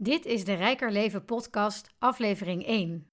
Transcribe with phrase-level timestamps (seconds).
[0.00, 3.10] Dit is de Rijker Leven podcast, aflevering 1.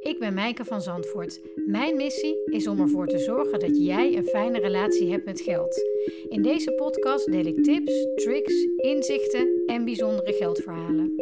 [0.00, 1.40] Ik ben Mijke van Zandvoort.
[1.66, 5.80] Mijn missie is om ervoor te zorgen dat jij een fijne relatie hebt met geld.
[6.28, 11.14] In deze podcast deel ik tips, tricks, inzichten en bijzondere geldverhalen.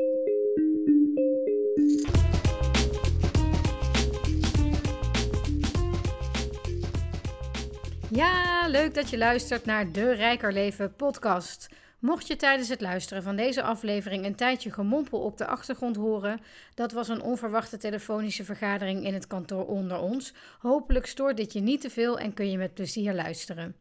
[8.10, 11.68] Ja, leuk dat je luistert naar de Rijker Leven podcast.
[11.98, 16.40] Mocht je tijdens het luisteren van deze aflevering een tijdje gemompel op de achtergrond horen,
[16.74, 20.32] dat was een onverwachte telefonische vergadering in het kantoor onder ons.
[20.58, 23.76] Hopelijk stoort dit je niet te veel en kun je met plezier luisteren.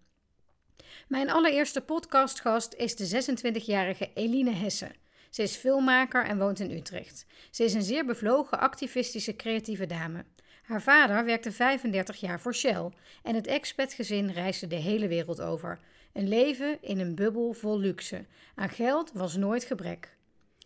[1.08, 4.92] Mijn allereerste podcastgast is de 26-jarige Eline Hesse.
[5.30, 7.26] Ze is filmmaker en woont in Utrecht.
[7.52, 10.26] Ze is een zeer bevlogen, activistische, creatieve dame.
[10.64, 12.90] Haar vader werkte 35 jaar voor Shell
[13.24, 15.80] en het expatgezin reisde de hele wereld over.
[16.16, 18.26] Een leven in een bubbel vol luxe.
[18.56, 20.18] Aan geld was nooit gebrek.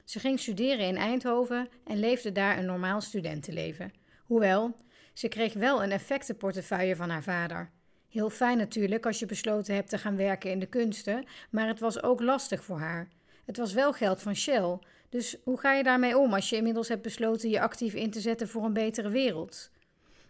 [0.03, 3.93] Ze ging studeren in Eindhoven en leefde daar een normaal studentenleven.
[4.23, 4.75] Hoewel,
[5.13, 7.69] ze kreeg wel een effectenportefeuille van haar vader.
[8.09, 11.79] Heel fijn natuurlijk als je besloten hebt te gaan werken in de kunsten, maar het
[11.79, 13.07] was ook lastig voor haar.
[13.45, 16.87] Het was wel geld van Shell, dus hoe ga je daarmee om als je inmiddels
[16.87, 19.71] hebt besloten je actief in te zetten voor een betere wereld?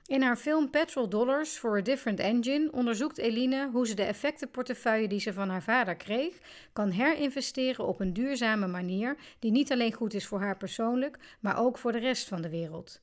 [0.09, 5.07] In haar film Petrol Dollars for a Different Engine onderzoekt Eline hoe ze de effectenportefeuille
[5.07, 6.37] die ze van haar vader kreeg,
[6.73, 11.59] kan herinvesteren op een duurzame manier die niet alleen goed is voor haar persoonlijk, maar
[11.59, 12.99] ook voor de rest van de wereld.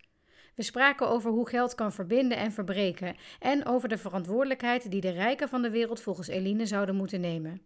[0.54, 5.10] We spraken over hoe geld kan verbinden en verbreken en over de verantwoordelijkheid die de
[5.10, 7.62] rijken van de wereld volgens Eline zouden moeten nemen.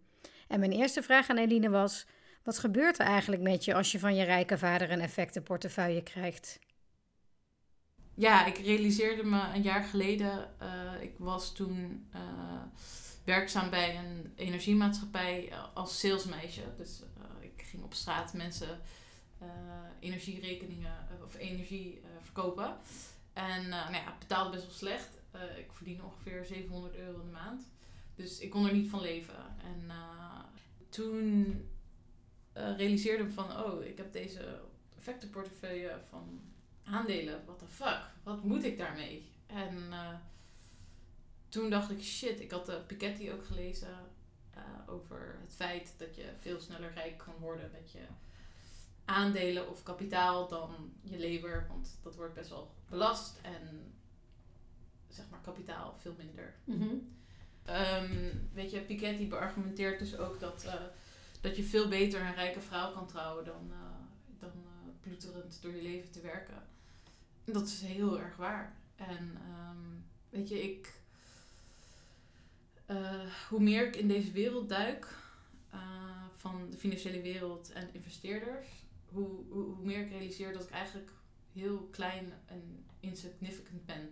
[0.49, 2.07] En mijn eerste vraag aan Eline was:
[2.43, 6.59] wat gebeurt er eigenlijk met je als je van je rijke vader een effectenportefeuille krijgt?
[8.21, 12.21] Ja, ik realiseerde me een jaar geleden, uh, ik was toen uh,
[13.25, 16.62] werkzaam bij een energiemaatschappij uh, als salesmeisje.
[16.77, 17.03] Dus
[17.41, 18.81] ik ging op straat mensen
[20.01, 22.77] energierekeningen of energie verkopen.
[23.33, 25.09] En nou ja, betaalde best wel slecht.
[25.59, 27.62] ik verdiende ongeveer 700 euro in de maand.
[28.15, 29.56] Dus ik kon er niet van leven.
[29.65, 29.91] En
[30.89, 31.55] toen
[32.53, 34.61] realiseerde ik van, oh, ik heb deze
[34.99, 36.41] effectenportefeuille van
[36.85, 39.29] aandelen, what the fuck, wat moet ik daarmee?
[39.47, 40.15] En uh,
[41.49, 44.13] toen dacht ik, shit, ik had de Piketty ook gelezen
[44.57, 48.03] uh, over het feit dat je veel sneller rijk kan worden met je
[49.05, 53.93] aandelen of kapitaal dan je lever, want dat wordt best wel belast en
[55.09, 56.55] zeg maar kapitaal veel minder.
[56.65, 57.19] Mm
[57.71, 60.75] um, weet je, Piketty beargumenteert dus ook dat, uh,
[61.41, 63.73] dat je veel beter een rijke vrouw kan trouwen dan,
[64.39, 64.53] dan
[65.00, 66.62] ploeterend door je leven te werken.
[67.44, 68.77] Dat is heel erg waar.
[68.97, 69.38] En
[69.69, 70.99] um, weet je, ik.
[72.87, 75.06] Uh, hoe meer ik in deze wereld duik,
[75.75, 75.81] uh,
[76.37, 78.69] van de financiële wereld en investeerders,
[79.09, 81.11] hoe, hoe, hoe, meer ik realiseer dat ik eigenlijk
[81.53, 84.11] heel klein en insignificant ben.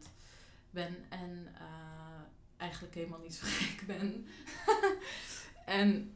[0.70, 2.20] ben en uh,
[2.56, 4.26] eigenlijk helemaal niet zo gek ben.
[5.80, 6.12] en,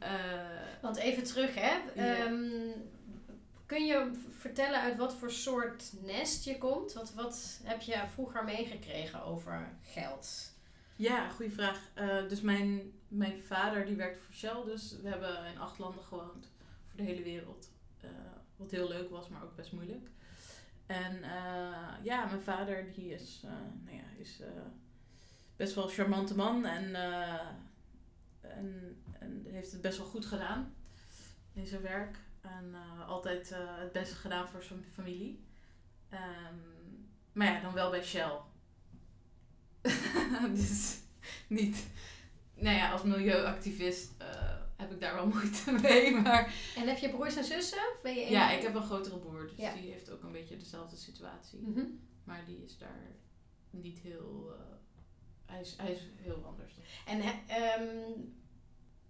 [0.81, 1.77] Want even terug, hè?
[1.95, 2.31] Yeah.
[2.31, 2.73] Um,
[3.73, 6.93] Kun je vertellen uit wat voor soort nest je komt?
[6.93, 10.51] Wat, wat heb je vroeger meegekregen over geld?
[10.95, 11.79] Ja, goede vraag.
[11.95, 14.63] Uh, dus mijn, mijn vader die werkte voor Shell.
[14.65, 16.51] Dus we hebben in acht landen gewoond.
[16.87, 17.69] Voor de hele wereld.
[18.03, 18.09] Uh,
[18.55, 20.09] wat heel leuk was, maar ook best moeilijk.
[20.85, 23.41] En uh, ja, mijn vader die is,
[23.83, 24.41] nou ja, is
[25.55, 26.65] best wel een charmante man.
[26.65, 26.95] En,
[28.41, 30.73] en, en heeft het best wel goed gedaan
[31.53, 32.17] in zijn werk.
[32.43, 35.43] En uh, altijd uh, het beste gedaan voor zijn familie.
[36.11, 38.31] Um, maar ja, dan wel bij Shell.
[40.55, 40.99] dus
[41.47, 41.87] niet.
[42.55, 44.27] Nou ja, als milieuactivist uh,
[44.75, 46.15] heb ik daar wel moeite mee.
[46.15, 46.53] Maar...
[46.75, 47.77] En heb je broers en zussen?
[47.77, 49.47] Of ben je ja, ik heb een grotere broer.
[49.47, 49.73] Dus ja.
[49.73, 51.59] die heeft ook een beetje dezelfde situatie.
[51.59, 51.99] Mm -hmm.
[52.23, 53.15] Maar die is daar
[53.69, 54.55] niet heel.
[55.45, 56.73] hij, is, hij is heel anders.
[57.05, 57.21] En
[57.81, 58.35] um,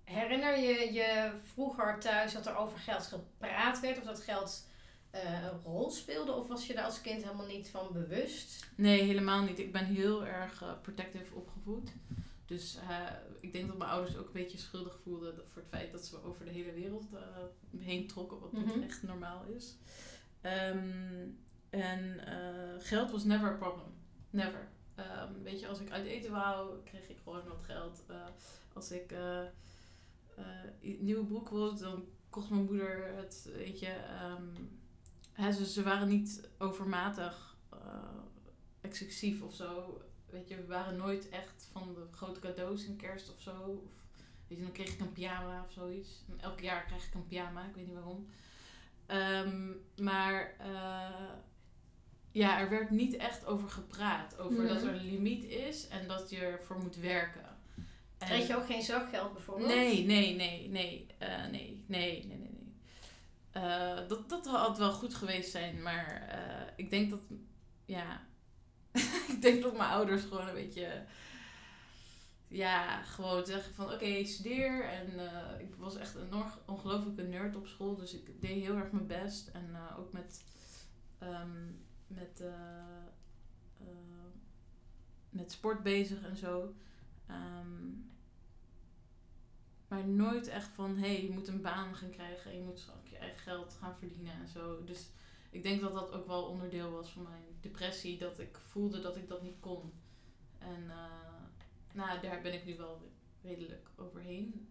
[0.03, 4.67] Herinner je je vroeger thuis dat er over geld gepraat werd of dat geld
[5.15, 6.31] uh, een rol speelde?
[6.31, 8.69] Of was je daar als kind helemaal niet van bewust?
[8.75, 9.59] Nee, helemaal niet.
[9.59, 11.91] Ik ben heel erg uh, protective opgevoed.
[12.45, 12.99] Dus uh,
[13.39, 16.23] ik denk dat mijn ouders ook een beetje schuldig voelden voor het feit dat ze
[16.23, 17.05] over de hele wereld
[17.77, 18.83] heen trokken, wat mm -hmm.
[18.83, 19.77] echt normaal is.
[20.41, 21.37] Um,
[21.69, 22.19] en
[22.79, 23.93] geld was never a problem.
[24.29, 24.67] Never.
[24.95, 28.03] Um, weet je, als ik uit eten wou, kreeg ik gewoon wat geld.
[28.73, 29.13] als ik
[30.39, 33.95] uh, nieuwe broek wilde, dan kocht mijn moeder het, weet je.
[34.39, 34.79] Um,
[35.31, 37.79] hè, ze, ze waren niet overmatig uh,
[38.81, 40.01] exclusief of zo.
[40.29, 43.51] Weet je, we waren nooit echt van de grote cadeaus in kerst of zo.
[43.51, 43.91] Of,
[44.47, 46.23] weet je, dan kreeg ik een pyjama of zoiets.
[46.29, 48.27] En elk jaar krijg ik een pyjama, ik weet niet waarom.
[49.07, 51.33] Um, Maar uh,
[52.31, 54.37] ja, er werd niet echt over gepraat.
[54.37, 57.52] Over dat er een limiet is en dat je ervoor moet werken.
[58.25, 59.67] Kreeg je ook geen zorggeld bijvoorbeeld?
[59.67, 61.07] Nee, nee, nee, nee.
[61.21, 62.37] Uh, nee, nee, nee, nee.
[62.37, 62.51] nee.
[63.63, 66.23] Uh, dat, dat had wel goed geweest zijn, maar
[66.75, 67.19] ik denk dat,
[67.85, 68.21] ja,
[69.33, 71.05] ik denk dat mijn ouders gewoon een beetje
[72.47, 74.85] ja, gewoon zeggen van oké, okay, studeer.
[74.85, 75.07] En
[75.59, 77.95] ik was echt een ongelooflijke nerd op school.
[77.95, 79.47] Dus ik deed heel erg mijn best.
[79.47, 80.43] En ook met,
[81.23, 82.43] um, met,
[85.29, 86.73] met sport bezig en zo.
[87.29, 88.11] Um,
[89.93, 92.51] maar nooit echt van hé, hey, je moet een baan gaan krijgen.
[92.51, 94.83] En je moet ook je eigen geld gaan verdienen en zo.
[94.83, 95.09] Dus
[95.49, 98.17] ik denk dat dat ook wel onderdeel was van mijn depressie.
[98.17, 99.93] Dat ik voelde dat ik dat niet kon.
[100.57, 100.91] En
[101.93, 103.01] nou, daar ben ik nu wel
[103.41, 104.67] redelijk overheen.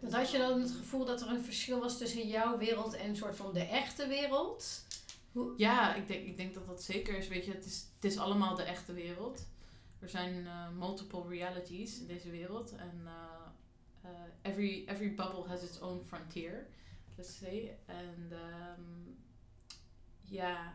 [0.00, 3.08] Dat had je dan het gevoel dat er een verschil was tussen jouw wereld en
[3.08, 4.86] een soort van de echte wereld?
[5.32, 5.52] Hoe?
[5.56, 7.28] Ja, ik denk, ik denk dat dat zeker is.
[7.28, 9.46] Weet je, het is, het is allemaal de echte wereld.
[9.98, 12.74] Er zijn uh, multiple realities in deze wereld.
[12.76, 13.33] En uh,
[14.04, 14.10] uh,
[14.42, 16.66] every, every bubble has its own frontier,
[17.16, 17.78] let's say.
[17.86, 19.16] En um,
[20.20, 20.74] ja,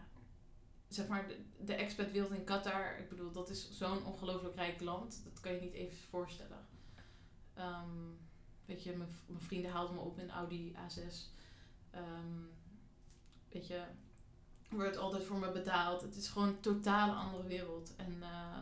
[0.88, 1.26] zeg maar,
[1.66, 5.22] de, expatwereld in Qatar, ik bedoel, dat is zo'n ongelooflijk rijk land.
[5.24, 6.68] Dat kan je niet even voorstellen.
[7.58, 8.18] Um,
[8.66, 10.98] weet je, mijn, vrienden haalden me op in Audi A6.
[11.02, 11.12] Um,
[11.92, 12.44] ehm,
[13.50, 13.84] weet je,
[14.70, 16.02] wordt altijd voor me betaald.
[16.02, 17.96] Het is gewoon een totale andere wereld.
[17.96, 18.58] En, uh,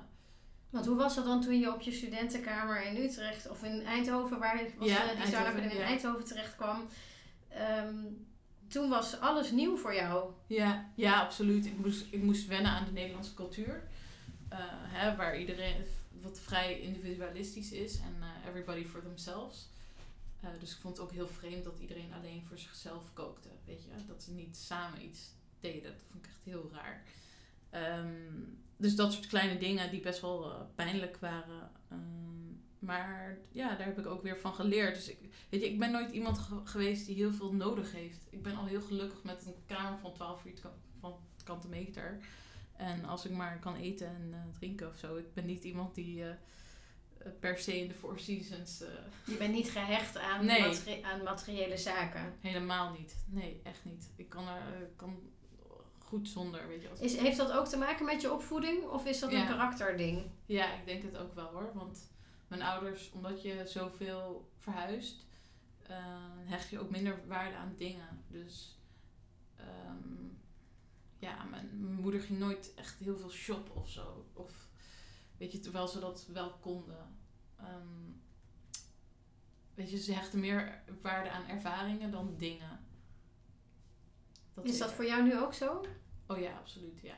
[0.69, 4.39] Want hoe was dat dan toen je op je studentenkamer in Utrecht of in Eindhoven,
[4.39, 6.87] waar was ja, die Eindhoven, in Eindhoven terecht kwam?
[7.85, 8.27] Um,
[8.67, 10.31] toen was alles nieuw voor jou.
[10.47, 11.65] Ja, ja absoluut.
[11.65, 13.87] Ik moest, ik moest wennen aan de Nederlandse cultuur.
[14.53, 15.85] Uh, hè, waar iedereen
[16.21, 19.69] wat vrij individualistisch is en uh, everybody for themselves.
[20.43, 23.49] Uh, dus ik vond het ook heel vreemd dat iedereen alleen voor zichzelf kookte.
[23.65, 25.91] Weet je, dat ze niet samen iets deden.
[25.91, 27.03] Dat vond ik echt heel raar.
[27.73, 31.71] Um, dus dat soort kleine dingen die best wel pijnlijk waren.
[31.91, 34.95] Um, maar ja, daar heb ik ook weer van geleerd.
[34.95, 35.19] Dus ik,
[35.49, 38.27] weet je, ik ben nooit iemand geweest die heel veel nodig heeft.
[38.29, 40.41] Ik ben al heel gelukkig met een kamer van 12
[40.99, 42.19] van kante meter.
[42.75, 45.15] En als ik maar kan eten en uh, drinken of zo.
[45.15, 46.29] Ik ben niet iemand die uh,
[47.39, 48.83] per se in de Four Seasons...
[49.25, 51.05] Je bent niet gehecht aan, nee.
[51.05, 52.33] aan materiële zaken?
[52.39, 53.15] Helemaal niet.
[53.25, 54.09] Nee, echt niet.
[54.15, 55.19] Ik kan er kan
[56.07, 56.89] goed zonder, weet je.
[56.99, 58.83] Is, heeft dat ook te maken met je opvoeding?
[58.83, 60.31] Of is dat een karakterding?
[60.45, 61.71] Ja, ik denk het ook wel hoor.
[61.73, 62.11] Want
[62.47, 65.25] mijn ouders, omdat je zoveel verhuist,
[65.89, 65.95] uh,
[66.45, 68.23] hecht je ook minder waarde aan dingen.
[68.27, 68.79] Dus
[69.59, 70.39] um,
[71.19, 74.25] ja, mijn, moeder ging nooit echt heel veel shoppen of zo.
[74.33, 74.69] Of
[75.37, 77.19] weet je, terwijl ze dat wel konden.
[77.61, 78.21] Um,
[79.73, 82.85] weet je, ze hechten meer waarde aan ervaringen dan dingen.
[84.63, 85.85] Dat is dat voor jou nu ook zo?
[86.27, 87.15] Oh ja, absoluut, ja.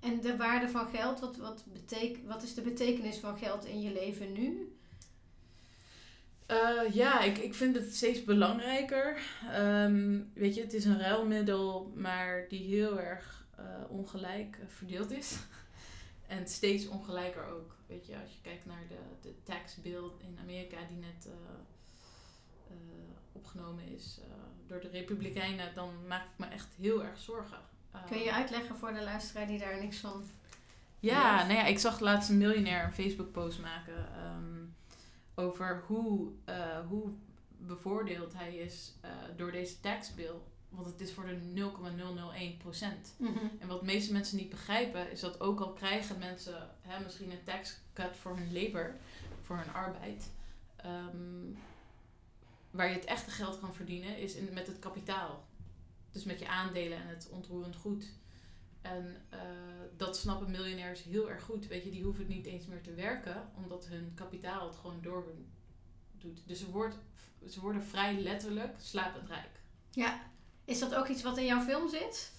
[0.00, 3.80] En de waarde van geld, wat, wat, betek, wat is de betekenis van geld in
[3.80, 4.76] je leven nu?
[6.50, 9.20] Uh, ja, ik, ik vind het steeds belangrijker.
[9.54, 15.36] Um, weet je, het is een ruilmiddel, maar die heel erg uh, ongelijk verdeeld is.
[16.26, 17.76] en steeds ongelijker ook.
[17.86, 21.32] Weet je, als je kijkt naar de, de tax bill in Amerika die net uh,
[23.36, 24.20] opgenomen is
[24.66, 27.58] door de Republikeinen, dan maak ik me echt heel erg zorgen.
[28.08, 30.24] Kun je uitleggen voor de luisteraar die daar niks van.
[31.00, 34.74] Ja, nou ja, ik zag laatst een miljonair een Facebook post maken um,
[35.34, 37.12] over hoe, uh, hoe
[37.58, 40.34] bevoordeeld hij is uh, door deze taxbill.
[40.68, 43.14] Want het is voor de 0,001 procent.
[43.18, 43.50] Mm -hmm.
[43.58, 47.30] En wat de meeste mensen niet begrijpen, is dat ook al krijgen mensen hè, misschien
[47.30, 48.94] een tax cut voor hun labor,
[49.42, 50.30] voor hun arbeid.
[50.84, 51.58] Um,
[52.76, 55.46] waar je het echte geld kan verdienen, is in, met het kapitaal.
[56.10, 58.04] Dus met je aandelen en het ontroerend goed.
[58.82, 59.40] En uh,
[59.96, 61.66] dat snappen miljonairs heel erg goed.
[61.66, 65.24] Weet je, die hoeven niet eens meer te werken, omdat hun kapitaal het gewoon door
[66.18, 66.42] doet.
[66.46, 66.96] Dus ze, wordt,
[67.48, 69.60] ze worden vrij letterlijk slapend rijk.
[69.90, 70.20] Ja,
[70.64, 72.32] is dat ook iets wat in jouw film zit?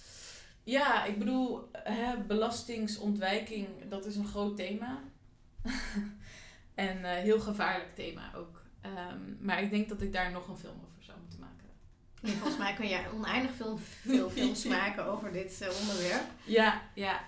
[0.63, 5.03] Ja, ik bedoel, hè, belastingsontwijking, dat is een groot thema.
[6.75, 8.66] en uh, heel gevaarlijk thema ook.
[8.87, 10.97] Um, maar ik denk dat ik daar nog een film over
[12.21, 16.25] volgens mij kun je oneindig veel, veel films maken over dit uh, onderwerp.
[16.45, 17.19] Ja, ja.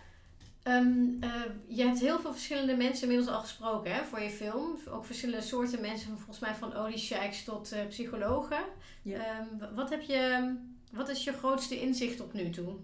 [0.63, 4.77] Um, uh, je hebt heel veel verschillende mensen inmiddels al gesproken hè, voor je film.
[4.89, 8.63] Ook verschillende soorten mensen, volgens mij van oliesheiks tot uh, psychologen.
[9.01, 9.39] Ja.
[9.39, 10.53] Um, wat, heb je,
[10.91, 12.75] wat is je grootste inzicht tot nu toe?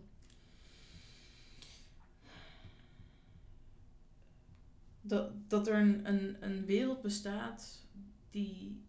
[5.01, 7.85] Dat, dat er een, een, een wereld bestaat
[8.36, 8.84] die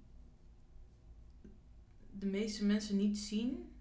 [2.11, 3.73] de meeste mensen niet zien,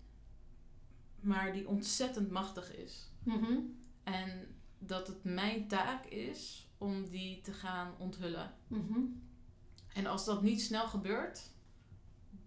[1.19, 3.11] maar die ontzettend machtig is.
[3.23, 3.59] Mhm.
[4.03, 8.53] En dat het mijn taak is om die te gaan onthullen.
[8.67, 8.99] Mhm.
[9.93, 11.49] En als dat niet snel gebeurt,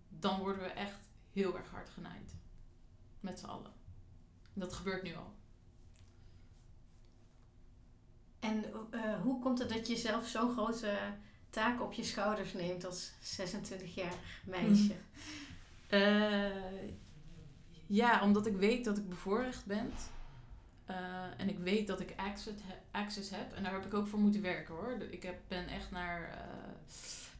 [0.08, 2.36] dan worden we echt heel erg hard genaaid.
[3.20, 3.72] Met z'n allen.
[4.54, 5.34] En dat gebeurt nu al.
[8.38, 11.16] En eh, hoe komt het dat je zelf zo'n grote
[11.50, 14.94] taak op je schouders neemt als 26-jarig meisje?
[15.88, 16.88] Eh,
[17.86, 19.92] ja, omdat ik weet dat ik bevoorrecht ben.
[20.86, 20.96] Eh,
[21.36, 23.52] en ik weet dat ik access, he- access heb.
[23.52, 24.96] En daar heb ik ook voor moeten werken hoor.
[25.10, 26.38] Ik heb, ben echt naar eh,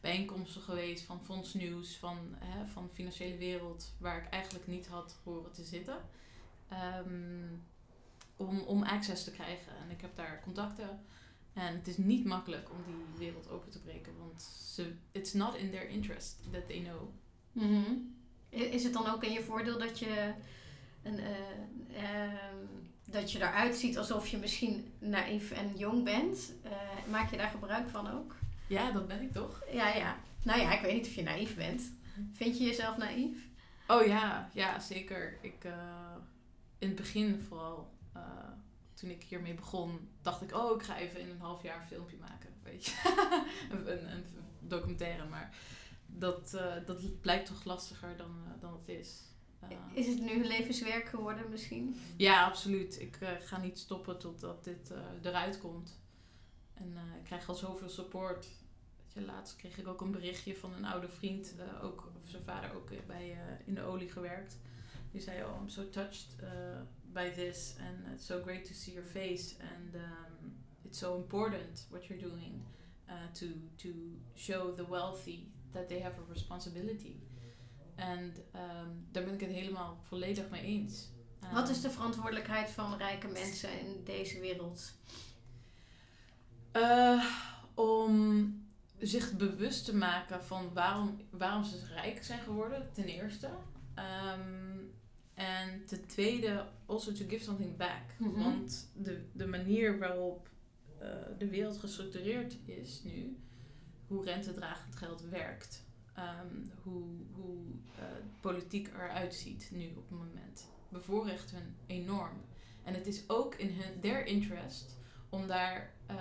[0.01, 5.15] bijeenkomsten geweest van Fonds Nieuws, van, hè, van Financiële Wereld, waar ik eigenlijk niet had
[5.23, 5.97] horen te zitten.
[6.69, 7.47] Ehm,
[8.37, 9.71] om, om access te krijgen.
[9.83, 10.99] En ik heb daar contacten.
[11.59, 14.13] En het is niet makkelijk om die wereld open te breken.
[14.17, 17.09] Want ze, it's not in their interest that they know.
[18.53, 20.33] I- Is het dan ook in je voordeel dat je,
[21.03, 22.55] een, eh, ehm,
[23.05, 26.53] dat je eruit ziet alsof je misschien naïef en jong bent?
[26.63, 26.71] Eh,
[27.09, 28.35] maak je daar gebruik van ook?
[28.67, 29.63] Ja, dat ben ik toch?
[29.71, 30.17] Ja, ja.
[30.43, 31.91] Nou ja, ik weet niet of je naïef bent.
[32.33, 33.37] Vind je jezelf naïef?
[33.87, 35.37] Oh ja, ja zeker.
[35.41, 36.15] Ik, eh,
[36.77, 37.89] in het begin vooral,
[38.99, 41.87] toen ik hiermee begon, dacht ik, oh, ik ga even in een half jaar een
[41.87, 42.49] filmpje maken.
[42.63, 42.91] Weet je,
[43.71, 44.23] een, een, een
[44.59, 45.25] documentaire.
[45.25, 45.55] Maar
[46.05, 49.21] dat, eh, dat blijkt toch lastiger dan, eh, dan het is.
[49.59, 51.95] Eh, Is het nu levenswerk geworden misschien?
[52.17, 52.99] ja, absoluut.
[52.99, 55.99] Ik ga niet stoppen totdat dit eruit komt.
[56.73, 58.47] En ik krijg al zoveel support.
[59.03, 61.55] Weet je, laatst kreeg ik ook een berichtje van een oude vriend.
[61.81, 64.57] ook, of zijn vader ook bij, in de olie gewerkt.
[65.11, 66.81] Die zei, oh, I'm so touched uh,
[67.13, 67.75] by this.
[67.79, 69.55] And it's so great to see your face.
[69.59, 70.51] And um,
[70.85, 72.63] it's so important what you're doing.
[73.09, 73.45] Uh, to,
[73.77, 73.89] to
[74.35, 77.15] show the wealthy that they have a responsibility.
[77.95, 81.09] En ehm, daar ben ik het helemaal volledig mee eens.
[81.53, 84.93] Wat is de verantwoordelijkheid van rijke mensen in deze wereld?
[86.71, 87.25] Eh,
[87.73, 88.53] om
[88.97, 93.49] zich bewust te maken van waarom, waarom ze rijk zijn geworden, ten eerste.
[93.93, 94.78] Ehm,
[95.39, 98.03] en ten tweede, also to give something back.
[98.17, 98.43] Mhm.
[98.43, 100.49] Want de, de manier waarop
[100.97, 103.37] eh, de wereld gestructureerd is nu,
[104.07, 107.57] hoe rentedragend geld werkt, ehm, hoe, hoe
[107.97, 108.03] eh,
[108.41, 112.41] politiek eruit ziet nu op het moment, bevoorrecht hun enorm.
[112.83, 114.97] En het is ook in hun, their interest
[115.29, 116.15] om daar eh,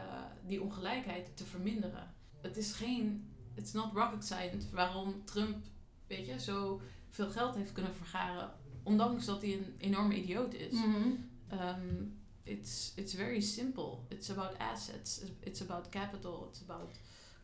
[0.46, 2.14] die ongelijkheid te verminderen.
[2.40, 5.66] Het is geen, it's not rocket science waarom Trump,
[6.06, 10.72] weet je, zo veel geld heeft kunnen vergaren, ondanks dat hij een enorme idioot is.
[10.72, 11.08] Mhm.
[11.52, 13.98] Um, it's, it's very simple.
[14.08, 16.90] It's about assets, it's about capital, it's about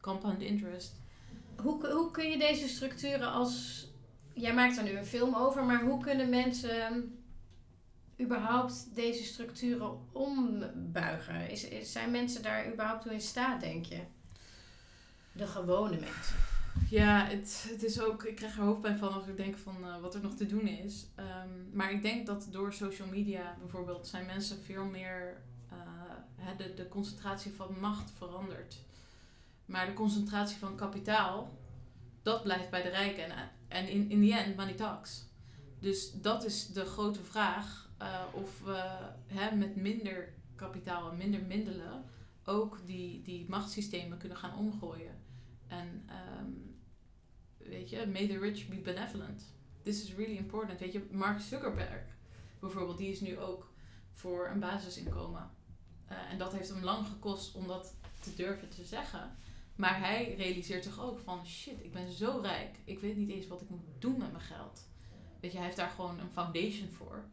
[0.01, 0.93] compound interest.
[1.57, 3.87] Hoe, hoe kun je deze structuren als...
[4.33, 7.19] Jij maakt er nu een film over, maar hoe kunnen mensen
[8.21, 11.51] überhaupt deze structuren ombuigen?
[11.51, 14.01] Is, is, zijn mensen daar überhaupt toe in staat, denk je?
[15.33, 16.37] De gewone mensen.
[16.91, 20.01] Ja, het, het is ook, ik krijg er hoofdpijn van als ik denk van eh,
[20.01, 21.07] wat er nog te doen is.
[21.15, 26.75] Ehm, maar ik denk dat door social media bijvoorbeeld zijn mensen veel meer, eh, de,
[26.75, 28.77] de concentratie van macht verandert.
[29.67, 31.59] Maar de concentratie van kapitaal,
[32.23, 33.25] dat blijft bij de rijken.
[33.25, 35.25] En, en in, in the end, money talks.
[35.79, 41.43] Dus dat is de grote vraag eh, of we hè, met minder kapitaal en minder
[41.43, 42.05] middelen
[42.45, 45.23] ook die, die machtssystemen kunnen gaan omgooien.
[45.67, 46.51] En ehm,
[47.71, 49.55] weet je, may the rich be benevolent.
[49.83, 50.81] This is really important.
[50.81, 52.15] Weet je, Mark Zuckerberg
[52.65, 53.73] bijvoorbeeld, die is nu ook
[54.13, 55.51] voor een basisinkomen.
[56.07, 59.37] Eh, en dat heeft hem lang gekost om dat te durven te zeggen.
[59.77, 62.77] Maar hij realiseert zich ook van shit, ik ben zo rijk.
[62.85, 64.89] Ik weet niet eens wat ik moet doen met mijn geld.
[65.41, 67.25] Weet je, hij heeft daar gewoon een foundation voor.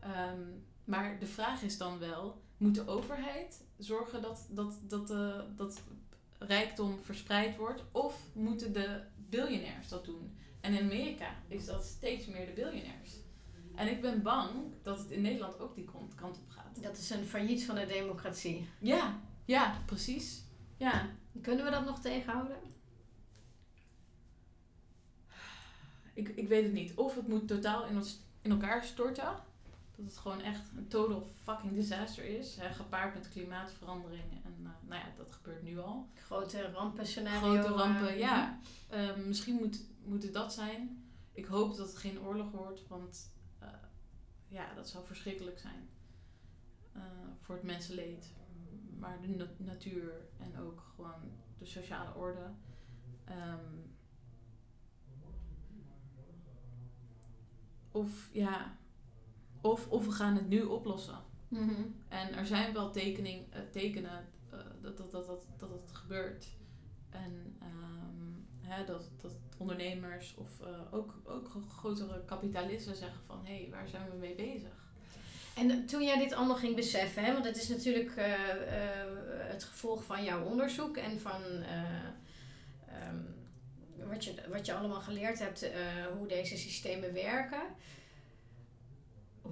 [0.00, 0.40] Ehm,
[0.84, 5.82] maar de vraag is dan wel, moet de overheid zorgen dat, dat, dat, eh, dat
[6.38, 7.82] rijkdom verspreid wordt?
[7.92, 10.36] Of moeten de biljonairs dat doen?
[10.60, 13.12] En in Amerika is dat steeds meer de biljonairs.
[13.74, 14.50] En ik ben bang
[14.82, 16.82] dat het in Nederland ook die kant kant op gaat.
[16.82, 18.68] Dat is een failliet van de democratie.
[18.78, 20.44] Ja, ja, precies.
[20.76, 21.08] Ja,
[21.42, 22.56] Kunnen we dat nog tegenhouden?
[26.14, 26.94] ik, ik weet het niet.
[26.94, 29.34] Of het moet totaal in, ons, in elkaar storten.
[29.96, 32.56] Dat het gewoon echt een total fucking disaster is.
[32.56, 34.44] Hè, gepaard met klimaatverandering.
[34.44, 36.08] En eh, nou ja, dat gebeurt nu al.
[36.14, 37.60] Grote rampenscenario.
[37.62, 38.58] Grote rampen, eh, ja.
[38.88, 41.04] Eh, misschien moet, moet het dat zijn.
[41.32, 42.86] Ik hoop dat het geen oorlog wordt.
[42.88, 43.68] Want eh,
[44.48, 45.88] ja, dat zou verschrikkelijk zijn.
[47.40, 48.32] Voor het mensenleed.
[48.98, 52.50] Maar de na- natuur en ook gewoon de sociale orde.
[53.24, 53.64] Ehm,
[57.90, 58.76] of ja,
[59.70, 61.18] Of, of we gaan het nu oplossen.
[61.48, 61.82] Mhm.
[62.08, 66.46] En er zijn wel tekening, eh, tekenen eh, dat, dat, dat, dat, dat het gebeurt.
[67.10, 73.40] En ehm, hè, dat, dat ondernemers of eh, ook, ook grotere kapitalisten zeggen van...
[73.44, 74.84] hé, hey, waar zijn we mee bezig?
[75.56, 78.12] En toen jij dit allemaal ging beseffen, hè, want het is natuurlijk
[79.48, 81.82] het gevolg van jouw onderzoek en van eh,
[82.88, 83.16] ehm,
[84.08, 85.70] wat, je, wat je allemaal geleerd hebt,
[86.18, 87.62] hoe deze systemen werken.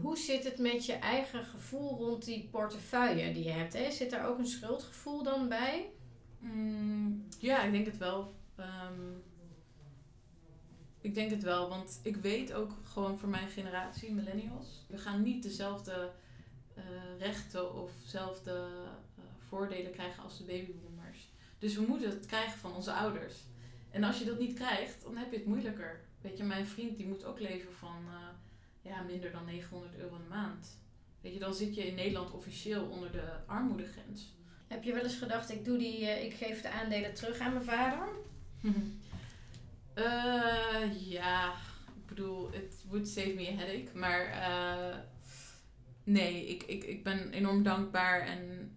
[0.00, 3.72] Hoe zit het met je eigen gevoel rond die portefeuille die je hebt?
[3.72, 3.90] Hè?
[3.90, 5.90] Zit daar ook een schuldgevoel dan bij?
[6.38, 8.34] Mm, ja, ik denk het wel.
[8.56, 9.00] Ehm,
[11.00, 15.22] ik denk het wel, want ik weet ook gewoon voor mijn generatie, millennials, we gaan
[15.22, 16.10] niet dezelfde
[16.74, 16.84] eh,
[17.18, 21.28] rechten of dezelfde eh, voordelen krijgen als de babyboomers.
[21.58, 23.34] Dus we moeten het krijgen van onze ouders.
[23.90, 26.00] En als je dat niet krijgt, dan heb je het moeilijker.
[26.20, 28.28] Weet je, mijn vriend die moet ook leven van eh,
[28.84, 30.78] ja, minder dan 900 euro een maand.
[31.20, 34.34] Weet je, dan zit je in Nederland officieel onder de armoedegrens.
[34.66, 37.52] Heb je wel eens gedacht, ik, doe die, eh, ik geef de aandelen terug aan
[37.52, 38.08] mijn vader?
[39.94, 41.52] Eh, ja,
[41.86, 43.98] ik bedoel, het would save me a headache.
[43.98, 44.96] Maar eh,
[46.04, 48.76] nee, ik, ik, ik ben enorm dankbaar en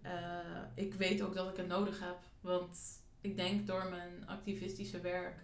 [0.75, 2.17] ik weet ook dat ik het nodig heb.
[2.41, 2.79] Want
[3.21, 5.35] ik denk door mijn activistische werk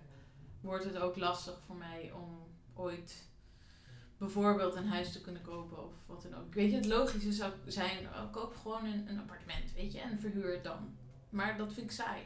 [0.62, 3.28] wordt het ook lastig voor mij om ooit
[4.24, 6.54] bijvoorbeeld een huis te kunnen kopen of wat dan ook.
[6.54, 10.20] Weet je, het logische zou zijn, oh, koop gewoon een, een appartement, weet je, en
[10.20, 10.96] verhuur het dan.
[11.30, 12.22] Maar dat vind ik saai.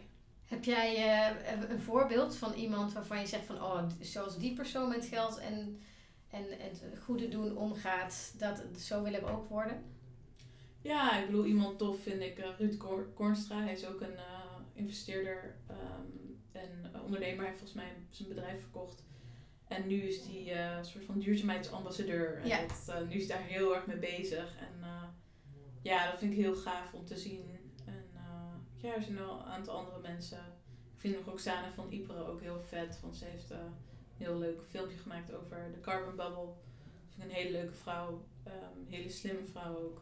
[0.46, 4.89] Heb jij eh, een voorbeeld van iemand waarvan je zegt van, oh, zoals die persoon
[4.89, 5.82] met geld en,
[6.30, 9.84] en het goede doen omgaat, dat, zo wil ik ook worden?
[10.82, 13.62] Ja, ik bedoel, iemand tof vind ik eh, Ruud Kor- Kornstra.
[13.63, 16.01] Hij is ook een eh, investeerder ehm,
[16.51, 17.38] en eh, ondernemer.
[17.39, 19.04] Hij heeft volgens mij zijn bedrijf verkocht.
[19.67, 22.38] En nu is hij eh, een soort van duurzaamheidsambassadeur.
[22.41, 22.62] En Ja.
[22.62, 24.55] dat, eh, nu is hij daar heel erg mee bezig.
[24.59, 25.03] En eh,
[25.81, 27.50] ja, dat vind ik heel gaaf om te zien.
[27.85, 28.05] En
[28.77, 30.37] ja, er zijn wel een aantal andere mensen.
[30.94, 33.00] Ik vind Roxane van Ypres ook heel vet.
[33.01, 33.74] Want ze heeft een
[34.18, 36.46] heel leuk filmpje gemaakt over de carbon bubble.
[36.46, 38.25] Dat vind ik een hele leuke vrouw.
[38.44, 40.01] Een hele slimme vrouw ook.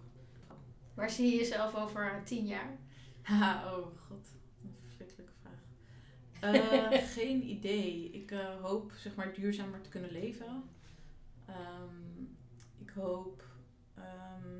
[0.93, 2.77] Waar zie je jezelf over tien jaar?
[3.21, 4.27] Haha, oh god,
[6.53, 8.09] Eh, geen idee.
[8.09, 10.63] Ik eh, hoop zeg maar duurzamer te kunnen leven.
[11.45, 12.23] Ehm,
[12.77, 13.43] ik hoop
[13.93, 14.59] ehm,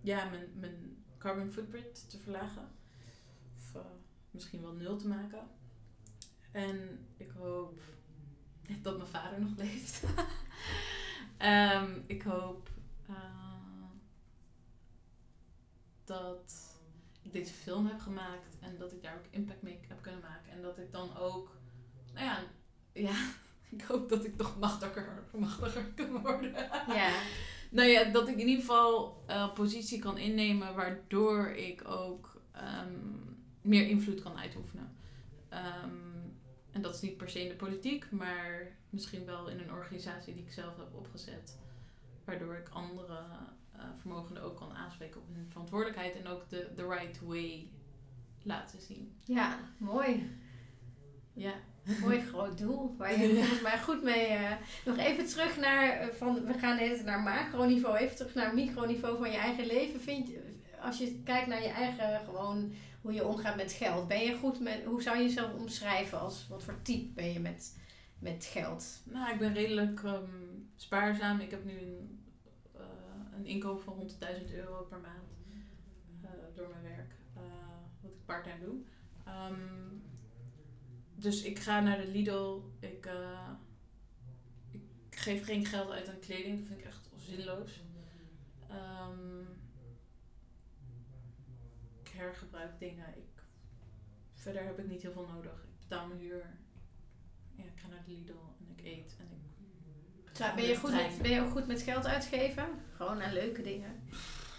[0.00, 2.68] ja, mijn, mijn carbon footprint te verlagen.
[3.56, 3.80] Of eh,
[4.30, 5.48] misschien wel nul te maken.
[6.50, 7.80] En ik hoop
[8.82, 10.02] dat mijn vader nog leeft.
[11.36, 12.68] Ehm, ik hoop
[16.04, 16.65] dat
[17.38, 20.52] deze film heb gemaakt en dat ik daar ook impact mee heb kunnen maken.
[20.52, 21.56] En dat ik dan ook,
[22.14, 22.38] nou ja,
[22.92, 23.14] ja
[23.76, 26.52] ik hoop dat ik nog machtiger, machtiger kan worden.
[26.88, 27.12] Ja.
[27.70, 32.94] Nou ja, dat ik in ieder geval eh, positie kan innemen waardoor ik ook ehm,
[33.62, 34.96] meer invloed kan uitoefenen.
[35.48, 35.90] Ehm,
[36.72, 40.34] en dat is niet per se in de politiek, maar misschien wel in een organisatie
[40.34, 41.58] die ik zelf heb opgezet.
[42.24, 43.56] Waardoor ik andere eh
[44.00, 47.70] vermogenden ook kan aanspreken op hun verantwoordelijkheid en ook de, the right way
[48.42, 49.16] laten zien.
[49.24, 50.30] Ja, mooi.
[51.32, 51.52] Ja.
[52.00, 52.94] Mooi groot doel.
[52.96, 54.26] Waar je volgens mij goed mee.
[54.26, 54.52] eh,
[54.84, 55.88] nog even terug naar.
[55.90, 57.96] eh, van, we gaan even naar macroniveau.
[57.96, 60.00] Even terug naar microniveau van je eigen leven.
[60.00, 60.42] Vind je,
[60.80, 62.20] als je kijkt naar je eigen.
[62.24, 64.08] Gewoon hoe je omgaat met geld.
[64.08, 64.84] Ben je goed met.
[64.84, 66.20] Hoe zou je jezelf omschrijven?
[66.20, 67.78] Als wat voor type ben je met,
[68.18, 69.00] met geld?
[69.04, 70.30] Nou, ik ben redelijk ehm,
[70.76, 71.40] spaarzaam.
[71.40, 72.25] Ik heb nu een, eh,
[73.36, 75.28] een inkomen van rond de 1000 euro per maand
[76.22, 77.42] eh, door mijn werk, eh,
[78.00, 78.76] wat ik parttime doe.
[79.24, 79.96] Ehm,
[81.14, 82.60] dus ik ga naar de Lidl.
[82.78, 83.50] Ik, eh,
[84.70, 86.58] ik geef geen geld uit aan kleding.
[86.58, 87.84] Dat vind ik echt zinloos.
[88.68, 89.40] Ehm,
[92.02, 93.16] ik hergebruik dingen.
[93.16, 93.42] Ik,
[94.34, 95.62] verder heb ik niet heel veel nodig.
[95.62, 96.58] Ik betaal mijn huur.
[97.54, 99.55] Ja, ik ga naar de Lidl en ik eet en ik
[100.36, 102.64] Zou- Ben je, goed met, ben je ook goed met geld uitgeven?
[102.96, 104.02] Gewoon aan leuke dingen.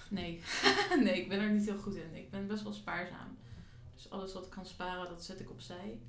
[0.09, 0.41] Nee.
[1.03, 2.15] nee, ik ben er niet heel goed in.
[2.15, 3.37] Ik ben best wel spaarzaam.
[3.95, 5.99] Dus alles wat ik kan sparen, dat zet ik opzij.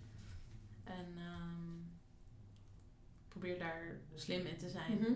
[0.84, 1.74] En ehm,
[3.22, 4.92] ik probeer daar slim in te zijn.
[4.98, 5.12] Mhm.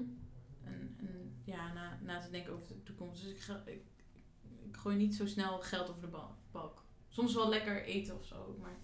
[0.64, 3.22] En, en ja, na, na te denken over de toekomst.
[3.22, 3.82] Dus ik, ga, ik,
[4.64, 6.84] ik gooi niet zo snel geld over de ba- balk.
[7.08, 8.76] Soms wel lekker eten of zo, maar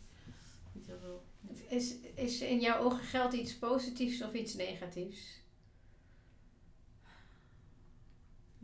[0.73, 1.25] niet heel veel.
[1.69, 5.41] Is, is in jouw ogen geld iets positiefs of iets negatiefs?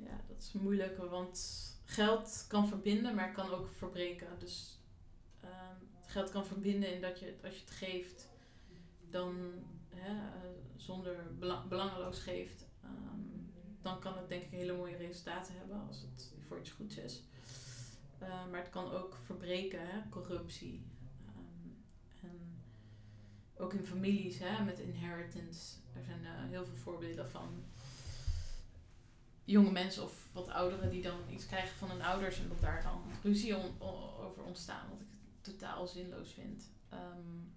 [0.04, 1.38] Ja, dat is moeilijk, want
[1.84, 4.38] geld kan verbinden, maar kan ook verbreken.
[4.38, 4.78] Dus
[5.40, 8.28] ehm, geld kan verbinden in dat je als je het geeft,
[9.10, 9.52] dan
[9.88, 13.20] hè, eh, zonder bela- belangeloos geeft, ehm,
[13.82, 17.22] dan kan het denk ik hele mooie resultaten hebben als het voor iets goeds is.
[18.18, 20.08] Eh, maar het kan ook verbreken, hè?
[20.10, 20.82] corruptie.
[21.26, 22.62] Ehm, en
[23.56, 24.64] ook in families hè?
[24.64, 25.76] met inheritance.
[25.94, 27.64] Er zijn uh, heel veel voorbeelden van
[29.44, 32.82] jonge mensen of wat ouderen die dan iets krijgen van hun ouders en dat daar
[32.82, 33.56] dan ruzie
[34.20, 35.06] over ontstaan, wat ik
[35.40, 36.70] totaal zinloos vind.
[36.92, 37.52] Um,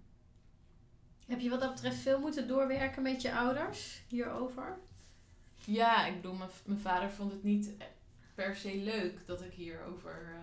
[1.26, 4.78] heb je wat dat betreft veel moeten doorwerken met je ouders hierover?
[5.64, 7.70] Ja, ik bedoel, mijn vader vond het niet
[8.34, 10.38] per se leuk dat ik hierover uh,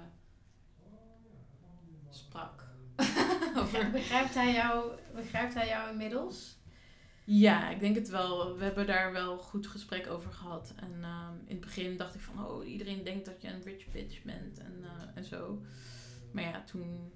[2.09, 2.63] sprak.
[3.57, 3.91] over...
[3.91, 6.54] begrijpt, hij jou, begrijpt hij jou inmiddels?
[7.25, 8.57] Ja, ik denk het wel.
[8.57, 10.73] We hebben daar wel goed gesprek over gehad.
[10.75, 13.91] En uh, in het begin dacht ik van, oh, iedereen denkt dat je een rich
[13.91, 15.61] bitch bent en, uh, en zo.
[16.31, 17.11] Maar ja, toen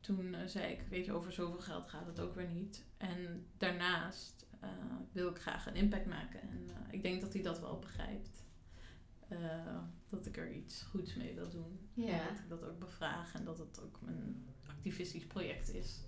[0.00, 2.84] toen uh, zei ik, weet je, over zoveel geld gaat het ook weer niet.
[2.96, 4.68] En daarnaast uh,
[5.12, 6.40] wil ik graag een impact maken.
[6.40, 8.42] En ik denk dat hij dat wel begrijpt.
[10.08, 11.78] dat ik er iets goeds mee wil doen.
[11.92, 12.20] Ja.
[12.20, 16.00] En dat ik dat ook bevraag en dat het ook een activistisch project is.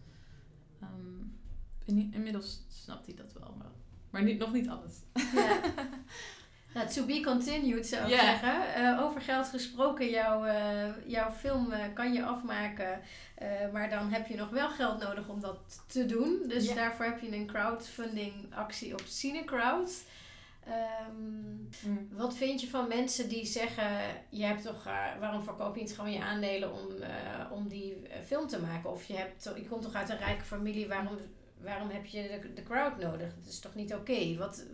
[0.82, 1.38] Um,
[1.86, 3.72] in, inmiddels snapt hij dat wel, maar,
[4.10, 4.94] maar niet, nog niet alles.
[5.34, 5.60] Ja.
[6.76, 8.82] Nou, to be continued zou ik zeggen.
[8.82, 13.00] Uh, over geld gesproken, jouw, uh, jouw film uh, kan je afmaken.
[13.72, 16.42] maar dan heb je nog wel geld nodig om dat te doen.
[16.48, 20.04] Dus daarvoor heb je een crowdfunding actie op Cinecrowd.
[21.08, 22.08] Um, mm.
[22.10, 24.84] Wat vind je van mensen die zeggen: je hebt toch,
[25.20, 26.88] waarom verkoop je niet gewoon je aandelen om,
[27.50, 28.90] om die film te maken?
[28.90, 31.18] Of je, hebt, je komt toch uit een rijke familie, waarom,
[31.62, 33.34] waarom heb je de, de crowd nodig?
[33.34, 34.36] Dat is toch niet oké?
[34.36, 34.64] Wat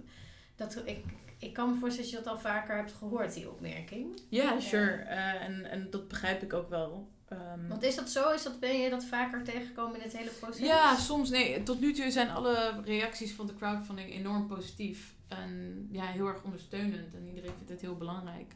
[0.57, 1.05] dat, ik,
[1.39, 4.21] ik kan me voorstellen dat je dat al vaker hebt gehoord, die opmerking.
[4.29, 5.05] Ja, sure.
[5.05, 7.11] Uh, en, en dat begrijp ik ook wel.
[7.33, 8.31] Um, Want is dat zo?
[8.31, 10.67] Is dat, ben je dat vaker tegengekomen in het hele proces?
[10.67, 11.31] Ja, soms.
[11.31, 15.15] Nee, tot nu toe zijn alle reacties van de crowdfunding enorm positief.
[15.29, 17.15] En ja, heel erg ondersteunend.
[17.15, 18.55] En iedereen vindt het heel belangrijk.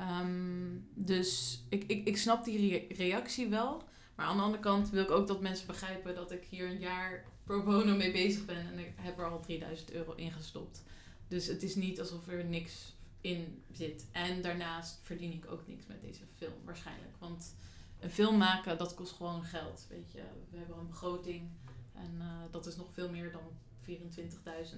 [0.00, 3.82] Um, dus ik, ik, ik snap die reactie wel.
[4.14, 6.78] Maar aan de andere kant wil ik ook dat mensen begrijpen dat ik hier een
[6.78, 8.72] jaar pro bono mee bezig ben.
[8.72, 10.82] En ik heb er al 3000 euro in gestopt.
[11.28, 14.06] Dus het is niet alsof er niks in zit.
[14.12, 17.14] En daarnaast verdien ik ook niks met deze film waarschijnlijk.
[17.18, 17.54] Want
[18.00, 19.86] een film maken, dat kost gewoon geld.
[19.88, 21.48] Weet je, we hebben een begroting
[21.92, 23.42] en uh, dat is nog veel meer dan
[23.82, 24.76] 24.000.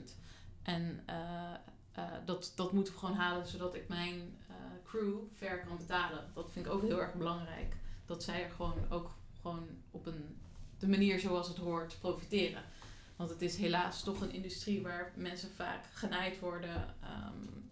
[0.62, 1.54] En uh,
[1.98, 4.36] uh, dat, dat moeten we gewoon halen zodat ik mijn
[4.84, 6.30] crew ver kan betalen.
[6.34, 7.76] Dat vind ik ook heel erg belangrijk.
[8.06, 10.36] Dat zij er gewoon ook gewoon op een,
[10.78, 12.62] de manier zoals het hoort profiteren.
[13.16, 17.70] Want het is helaas toch een industrie waar mensen vaak genaaid worden um,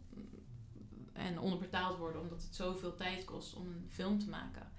[1.12, 4.72] en onderbetaald worden, omdat het zoveel tijd kost om een film te maken.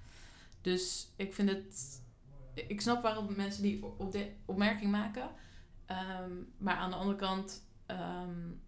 [0.62, 2.02] Dus ik vind het.
[2.54, 5.30] Ik snap waarom mensen die op de opmerking maken.
[6.22, 8.62] Um, maar aan de andere kant um,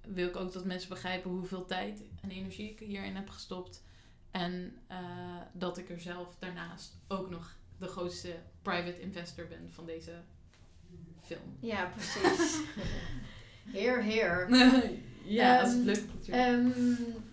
[0.00, 3.82] wil ik ook dat mensen begrijpen hoeveel tijd en energie ik hierin heb gestopt.
[4.30, 4.98] En uh,
[5.52, 10.12] dat ik er zelf daarnaast ook nog de grootste private investor ben van deze
[11.22, 11.56] film.
[11.60, 12.60] Ja, precies.
[13.78, 14.48] heer, heer.
[15.24, 16.76] ja, als het lukt natuurlijk.
[16.76, 17.28] Um,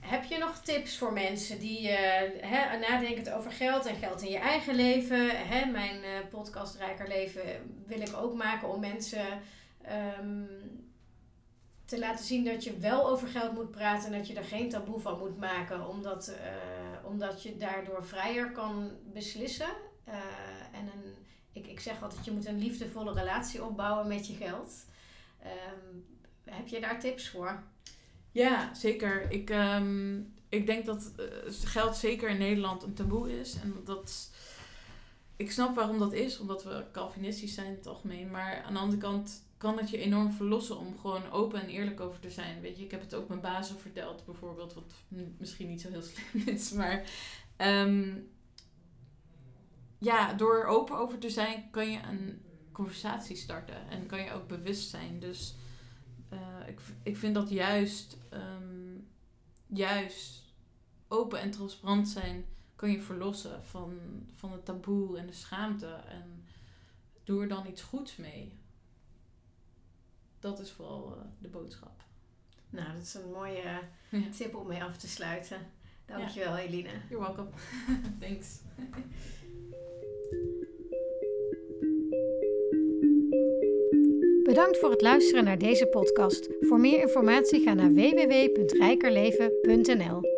[0.00, 4.74] heb je nog tips voor mensen die uh, over geld en geld in je eigen
[4.74, 5.46] leven?
[5.46, 7.42] Hè, mijn uh, podcast Rijker Leven
[7.86, 9.26] wil ik ook maken om mensen
[10.20, 10.48] um,
[11.94, 14.68] te laten zien dat je wel over geld moet praten en dat je er geen
[14.68, 19.68] taboe van moet maken, omdat, uh, omdat je daardoor vrijer kan beslissen
[20.72, 21.14] en een
[21.54, 24.84] ik, ik zeg altijd, je moet een liefdevolle relatie opbouwen met je geld.
[25.42, 26.04] Um,
[26.44, 27.62] heb je daar tips voor?
[28.30, 29.30] Ja, zeker.
[29.30, 31.26] Ik, um, ik denk dat uh,
[31.64, 33.54] geld zeker in Nederland een taboe is.
[33.62, 34.30] En dat.
[35.36, 38.30] Ik snap waarom dat is, omdat we Calvinistisch zijn in het algemeen.
[38.30, 42.00] Maar aan de andere kant kan het je enorm verlossen om gewoon open en eerlijk
[42.00, 42.60] over te zijn.
[42.60, 44.94] Weet je, ik heb het ook mijn bazen verteld, bijvoorbeeld, wat
[45.38, 46.72] misschien niet zo heel slim is.
[46.72, 47.04] Maar
[47.58, 48.28] um,
[49.98, 54.48] ja, door open over te zijn kan je een conversatie starten en kan je ook
[54.48, 55.20] bewust zijn.
[55.20, 55.54] Dus
[56.32, 59.08] uh, ik, ik vind dat juist, um,
[59.66, 60.42] juist
[61.08, 62.44] open en transparant zijn
[62.76, 63.98] kan je verlossen van,
[64.34, 65.86] van het taboe en de schaamte.
[65.86, 66.44] En
[67.24, 68.62] doe er dan iets goeds mee.
[70.44, 72.02] Dat is vooral uh, de boodschap.
[72.70, 73.62] Nou, dat is een mooie
[74.10, 74.20] ja.
[74.36, 75.58] tip om mee af te sluiten.
[76.06, 76.62] Dankjewel, ja.
[76.62, 76.88] Eline.
[77.08, 77.48] You're welcome.
[78.20, 78.60] Thanks.
[84.42, 86.48] Bedankt voor het luisteren naar deze podcast.
[86.60, 90.33] Voor meer informatie ga naar www.rijkerleven.nl.